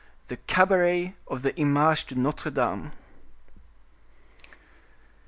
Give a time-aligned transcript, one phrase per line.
[0.29, 2.91] The Cabaret of the Image de Notre Dame.